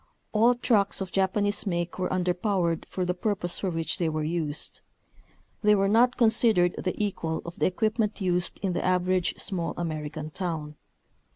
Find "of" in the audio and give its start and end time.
0.99-1.11, 7.45-7.59